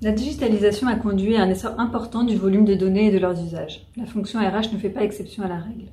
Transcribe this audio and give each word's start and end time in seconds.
La 0.00 0.12
digitalisation 0.12 0.86
a 0.86 0.94
conduit 0.94 1.34
à 1.34 1.42
un 1.42 1.50
essor 1.50 1.74
important 1.80 2.22
du 2.22 2.36
volume 2.36 2.64
de 2.64 2.76
données 2.76 3.06
et 3.06 3.10
de 3.10 3.18
leurs 3.18 3.42
usages. 3.42 3.84
La 3.96 4.06
fonction 4.06 4.38
RH 4.38 4.72
ne 4.72 4.78
fait 4.78 4.90
pas 4.90 5.02
exception 5.02 5.42
à 5.42 5.48
la 5.48 5.58
règle. 5.58 5.90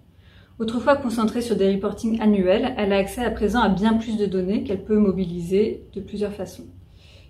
Autrefois 0.60 0.96
concentrée 0.96 1.42
sur 1.42 1.56
des 1.56 1.74
reportings 1.74 2.22
annuels, 2.22 2.76
elle 2.78 2.94
a 2.94 2.98
accès 2.98 3.26
à 3.26 3.32
présent 3.32 3.62
à 3.62 3.70
bien 3.70 3.96
plus 3.96 4.16
de 4.18 4.28
données 4.28 4.64
qu'elle 4.64 4.84
peut 4.84 5.00
mobiliser 5.00 5.88
de 5.96 6.02
plusieurs 6.02 6.34
façons. 6.34 6.66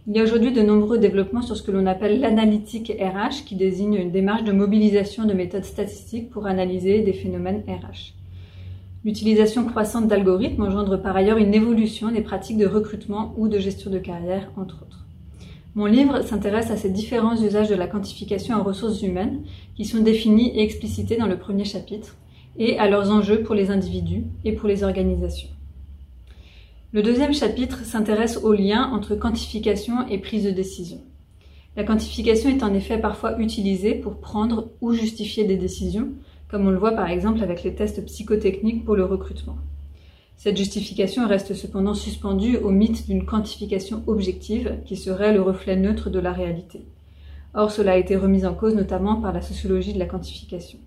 Il 0.06 0.18
y 0.18 0.20
a 0.20 0.24
aujourd'hui 0.24 0.52
de 0.52 0.62
nombreux 0.62 0.98
développements 0.98 1.42
sur 1.42 1.56
ce 1.56 1.64
que 1.64 1.72
l'on 1.72 1.86
appelle 1.86 2.20
l'analytique 2.20 2.92
RH, 3.00 3.46
qui 3.46 3.56
désigne 3.56 3.96
une 3.96 4.12
démarche 4.12 4.44
de 4.44 4.52
mobilisation 4.52 5.24
de 5.24 5.34
méthodes 5.34 5.64
statistiques 5.64 6.30
pour 6.30 6.46
analyser 6.46 7.04
des 7.04 7.14
phénomènes 7.14 7.64
RH. 7.70 8.16
L'utilisation 9.06 9.64
croissante 9.64 10.10
d'algorithmes 10.10 10.64
engendre 10.64 11.02
par 11.02 11.16
ailleurs 11.16 11.38
une 11.38 11.54
évolution 11.54 12.12
des 12.12 12.22
pratiques 12.22 12.58
de 12.58 12.68
recrutement 12.68 13.34
ou 13.38 13.48
de 13.48 13.60
gestion 13.60 13.90
de 13.90 14.00
carrière, 14.00 14.52
entre 14.58 14.84
autres. 14.84 14.95
Mon 15.76 15.88
livre 15.88 16.22
s'intéresse 16.22 16.72
à 16.72 16.78
ces 16.78 16.90
différents 16.90 17.36
usages 17.36 17.68
de 17.68 17.76
la 17.76 17.88
quantification 17.88 18.56
en 18.56 18.64
ressources 18.64 19.02
humaines 19.02 19.44
qui 19.76 19.84
sont 19.84 20.00
définis 20.00 20.52
et 20.56 20.64
explicités 20.64 21.18
dans 21.18 21.28
le 21.28 21.38
premier 21.38 21.66
chapitre, 21.66 22.16
et 22.58 22.80
à 22.80 22.90
leurs 22.90 23.12
enjeux 23.12 23.44
pour 23.44 23.56
les 23.56 23.70
individus 23.70 24.24
et 24.46 24.54
pour 24.54 24.70
les 24.70 24.86
organisations. 24.86 25.50
Le 26.94 27.04
deuxième 27.04 27.34
chapitre 27.34 27.84
s'intéresse 27.84 28.40
au 28.42 28.54
lien 28.54 28.90
entre 28.94 29.16
quantification 29.16 30.08
et 30.08 30.18
prise 30.18 30.46
de 30.46 30.52
décision. 30.52 31.02
La 31.76 31.84
quantification 31.84 32.50
est 32.50 32.64
en 32.64 32.74
effet 32.74 32.98
parfois 32.98 33.38
utilisée 33.38 33.96
pour 33.96 34.22
prendre 34.22 34.70
ou 34.80 34.94
justifier 34.94 35.44
des 35.44 35.58
décisions, 35.58 36.08
comme 36.48 36.66
on 36.66 36.72
le 36.72 36.78
voit 36.78 36.94
par 36.94 37.10
exemple 37.10 37.44
avec 37.44 37.64
les 37.64 37.76
tests 37.76 38.06
psychotechniques 38.06 38.86
pour 38.86 38.96
le 38.96 39.04
recrutement. 39.04 39.58
Cette 40.38 40.58
justification 40.58 41.28
reste 41.28 41.54
cependant 41.54 41.94
suspendue 41.94 42.58
au 42.58 42.70
mythe 42.70 43.08
d'une 43.08 43.26
quantification 43.26 44.04
objective 44.08 44.78
qui 44.86 44.98
serait 44.98 45.34
le 45.34 45.42
reflet 45.42 45.76
neutre 45.76 46.10
de 46.10 46.20
la 46.20 46.34
réalité. 46.34 46.86
Or, 47.54 47.72
cela 47.72 47.94
a 47.94 47.98
été 47.98 48.16
remis 48.16 48.46
en 48.46 48.54
cause 48.54 48.76
notamment 48.76 49.22
par 49.22 49.32
la 49.32 49.42
sociologie 49.42 49.94
de 49.94 50.00
la 50.00 50.06
quantification. 50.06 50.78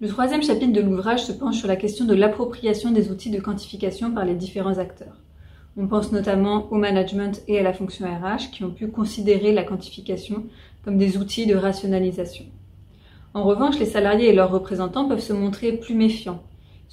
Le 0.00 0.08
troisième 0.08 0.42
chapitre 0.42 0.72
de 0.72 0.80
l'ouvrage 0.80 1.24
se 1.24 1.32
penche 1.32 1.58
sur 1.58 1.68
la 1.68 1.76
question 1.76 2.06
de 2.06 2.14
l'appropriation 2.14 2.90
des 2.90 3.10
outils 3.10 3.30
de 3.30 3.40
quantification 3.40 4.10
par 4.10 4.24
les 4.24 4.34
différents 4.34 4.78
acteurs. 4.78 5.16
On 5.76 5.86
pense 5.86 6.12
notamment 6.12 6.66
au 6.72 6.76
management 6.76 7.40
et 7.46 7.58
à 7.58 7.62
la 7.62 7.72
fonction 7.72 8.06
RH 8.06 8.50
qui 8.52 8.64
ont 8.64 8.70
pu 8.70 8.88
considérer 8.88 9.52
la 9.52 9.62
quantification 9.62 10.44
comme 10.84 10.98
des 10.98 11.18
outils 11.18 11.46
de 11.46 11.54
rationalisation. 11.54 12.46
En 13.32 13.44
revanche, 13.44 13.78
les 13.78 13.86
salariés 13.86 14.30
et 14.30 14.34
leurs 14.34 14.50
représentants 14.50 15.08
peuvent 15.08 15.20
se 15.20 15.32
montrer 15.32 15.72
plus 15.72 15.94
méfiants. 15.94 16.42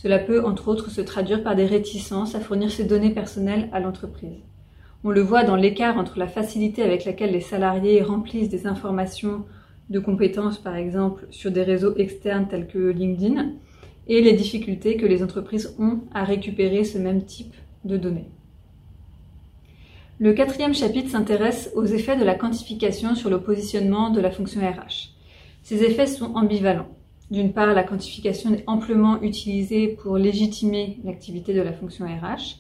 Cela 0.02 0.18
peut, 0.18 0.46
entre 0.46 0.70
autres, 0.70 0.90
se 0.90 1.02
traduire 1.02 1.44
par 1.44 1.58
des 1.58 1.66
réticences 1.66 2.34
à 2.34 2.40
fournir 2.40 2.72
ces 2.72 2.86
données 2.86 3.10
personnelles 3.10 3.68
à 3.74 3.82
l'entreprise. 3.82 4.40
On 5.04 5.10
le 5.10 5.20
voit 5.20 5.44
dans 5.44 5.58
l'écart 5.58 5.98
entre 5.98 6.18
la 6.18 6.28
facilité 6.28 6.84
avec 6.84 7.04
laquelle 7.04 7.34
les 7.34 7.42
salariés 7.42 8.02
remplissent 8.02 8.48
des 8.48 8.66
informations 8.66 9.44
de 9.90 10.00
compétences, 10.00 10.58
par 10.58 10.78
exemple, 10.78 11.28
sur 11.32 11.52
des 11.52 11.64
réseaux 11.64 11.98
externes 11.98 12.48
tels 12.48 12.68
que 12.68 12.78
LinkedIn, 12.78 13.52
et 14.08 14.22
les 14.22 14.32
difficultés 14.32 14.96
que 14.96 15.06
les 15.06 15.22
entreprises 15.22 15.76
ont 15.80 16.00
à 16.14 16.24
récupérer 16.24 16.86
ce 16.86 16.98
même 16.98 17.26
type 17.26 17.54
de 17.84 17.98
données. 17.98 18.30
Le 20.18 20.32
quatrième 20.32 20.74
chapitre 20.74 21.10
s'intéresse 21.10 21.72
aux 21.76 21.86
effets 21.86 22.16
de 22.16 22.24
la 22.24 22.36
quantification 22.36 23.16
sur 23.16 23.30
le 23.30 23.42
positionnement 23.42 24.12
de 24.12 24.22
la 24.22 24.32
fonction 24.32 24.62
RH. 24.62 25.10
Ces 25.62 25.84
effets 25.84 26.08
sont 26.08 26.36
ambivalents. 26.36 26.88
D'une 27.32 27.54
part, 27.54 27.74
la 27.74 27.84
quantification 27.84 28.54
est 28.54 28.64
amplement 28.66 29.22
utilisée 29.22 29.88
pour 29.88 30.18
légitimer 30.18 30.98
l'activité 31.04 31.54
de 31.54 31.62
la 31.62 31.74
fonction 31.74 32.06
RH. 32.06 32.58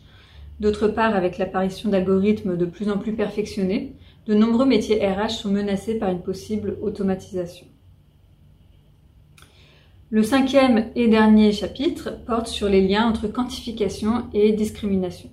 D'autre 0.59 0.88
part, 0.88 1.16
avec 1.16 1.38
l'apparition 1.38 1.89
d'algorithmes 1.89 2.56
de 2.56 2.66
plus 2.66 2.89
en 2.89 2.98
plus 2.98 3.14
perfectionnés, 3.14 3.94
de 4.27 4.36
nombreux 4.36 4.66
métiers 4.66 5.04
RH 5.08 5.30
sont 5.30 5.49
menacés 5.49 5.98
par 5.98 6.10
une 6.10 6.21
possible 6.21 6.77
automatisation. 6.82 7.66
Le 10.11 10.23
cinquième 10.23 10.89
et 10.95 11.08
dernier 11.08 11.52
chapitre 11.52 12.17
porte 12.26 12.48
sur 12.48 12.67
les 12.67 12.88
liens 12.88 13.08
entre 13.08 13.27
quantification 13.27 14.26
et 14.33 14.52
discrimination. 14.52 15.30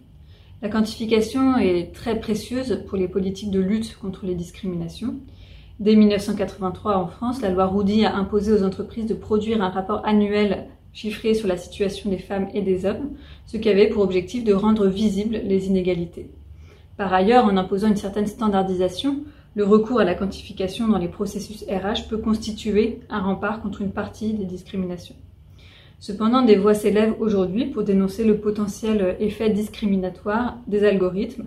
La 0.63 0.69
quantification 0.69 1.57
est 1.59 1.95
très 1.95 2.19
précieuse 2.19 2.83
pour 2.87 2.97
les 2.97 3.09
politiques 3.09 3.51
de 3.51 3.61
lutte 3.61 3.97
contre 3.99 4.25
les 4.25 4.35
discriminations. 4.35 5.17
Dès 5.79 5.95
1983 5.95 6.97
en 6.97 7.07
France, 7.07 7.43
la 7.43 7.51
loi 7.51 7.67
Roudy 7.67 8.07
a 8.07 8.17
imposé 8.17 8.51
aux 8.51 8.65
entreprises 8.65 9.07
de 9.07 9.15
produire 9.15 9.63
un 9.63 9.69
rapport 9.69 10.07
annuel 10.07 10.69
chiffré 10.95 11.35
sur 11.35 11.49
la 11.49 11.59
situation 11.59 12.09
des 12.09 12.17
femmes 12.17 12.49
et 12.55 12.63
des 12.63 12.87
hommes, 12.87 13.11
ce 13.45 13.59
qui 13.59 13.69
avait 13.69 13.89
pour 13.89 14.03
objectif 14.03 14.43
de 14.43 14.55
rendre 14.55 14.87
visibles 14.87 15.39
les 15.45 15.67
inégalités. 15.67 16.31
Par 16.97 17.13
ailleurs, 17.13 17.45
en 17.45 17.59
imposant 17.59 17.89
une 17.89 17.97
certaine 17.97 18.27
standardisation, 18.27 19.19
le 19.55 19.65
recours 19.65 20.01
à 20.01 20.05
la 20.05 20.15
quantification 20.15 20.89
dans 20.89 20.97
les 20.97 21.09
processus 21.09 21.63
RH 21.65 22.09
peut 22.09 22.17
constituer 22.17 23.01
un 23.11 23.21
rempart 23.21 23.61
contre 23.61 23.83
une 23.83 23.93
partie 23.93 24.33
des 24.33 24.47
discriminations. 24.47 25.17
Cependant, 25.99 26.41
des 26.41 26.57
voix 26.57 26.75
s'élèvent 26.75 27.17
aujourd'hui 27.21 27.67
pour 27.67 27.83
dénoncer 27.83 28.25
le 28.25 28.39
potentiel 28.39 29.17
effet 29.21 29.51
discriminatoire 29.51 30.57
des 30.67 30.85
algorithmes 30.85 31.45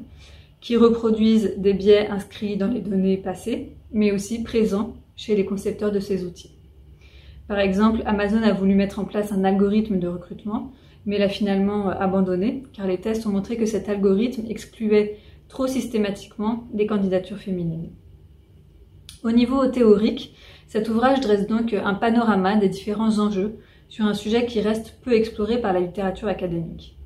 qui 0.62 0.78
reproduisent 0.78 1.56
des 1.58 1.74
biais 1.74 2.08
inscrits 2.08 2.58
dans 2.58 2.68
les 2.68 2.81
données 2.81 3.18
passées, 3.18 3.75
mais 3.92 4.12
aussi 4.12 4.44
présents 4.44 4.94
chez 5.16 5.36
les 5.36 5.46
concepteurs 5.46 5.92
de 5.92 6.00
ces 6.00 6.25
outils. 6.25 6.52
Par 7.47 7.59
exemple, 7.59 8.03
Amazon 8.06 8.44
a 8.44 8.53
voulu 8.53 8.75
mettre 8.75 9.00
en 9.00 9.06
place 9.06 9.31
un 9.31 9.44
algorithme 9.44 10.00
de 10.00 10.08
recrutement, 10.08 10.72
mais 11.06 11.18
l'a 11.18 11.30
finalement 11.30 11.90
abandonné, 11.90 12.64
car 12.74 12.86
les 12.86 13.00
tests 13.00 13.25
ont 13.25 13.31
montré 13.31 13.58
que 13.58 13.66
cet 13.66 13.90
algorithme 13.90 14.46
excluait 14.47 15.18
trop 15.47 15.66
systématiquement 15.66 16.68
des 16.74 16.86
candidatures 16.86 17.40
féminines. 17.40 17.90
Au 19.24 19.31
niveau 19.31 19.66
théorique, 19.68 20.36
cet 20.68 20.88
ouvrage 20.90 21.22
dresse 21.22 21.47
donc 21.47 21.74
un 21.74 21.96
panorama 21.96 22.56
des 22.56 22.70
différents 22.70 23.18
enjeux 23.18 23.58
sur 23.88 24.06
un 24.06 24.14
sujet 24.14 24.46
qui 24.46 24.62
reste 24.62 25.00
peu 25.03 25.14
exploré 25.14 25.59
par 25.59 25.74
la 25.74 25.80
littérature 25.80 26.28
académique. 26.28 26.99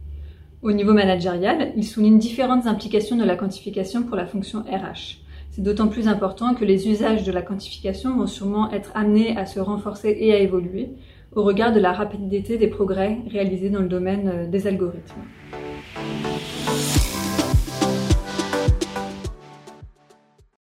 Au 0.63 0.71
niveau 0.71 0.93
managérial, 0.93 1.73
il 1.75 1.83
souligne 1.83 2.17
différentes 2.17 2.67
implications 2.67 3.17
de 3.17 3.25
la 3.25 3.35
quantification 3.35 4.03
pour 4.03 4.15
la 4.15 4.25
fonction 4.25 4.61
RH. 4.61 5.17
C'est 5.51 5.61
d'autant 5.61 5.89
plus 5.89 6.07
important 6.07 6.55
que 6.55 6.63
les 6.63 6.87
usages 6.87 7.25
de 7.25 7.33
la 7.33 7.41
quantification 7.41 8.15
vont 8.15 8.27
sûrement 8.27 8.71
être 8.71 8.91
amenés 8.95 9.35
à 9.35 9.45
se 9.45 9.59
renforcer 9.59 10.15
et 10.17 10.31
à 10.33 10.37
évoluer 10.37 10.91
au 11.35 11.43
regard 11.43 11.73
de 11.73 11.81
la 11.81 11.91
rapidité 11.91 12.57
des 12.57 12.67
progrès 12.67 13.17
réalisés 13.27 13.69
dans 13.69 13.81
le 13.81 13.89
domaine 13.89 14.49
des 14.49 14.65
algorithmes. 14.65 15.23